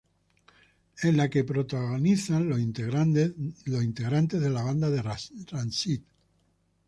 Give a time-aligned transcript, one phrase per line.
[1.09, 6.01] En la que protagonizan los integrantes de la banda de Rancid.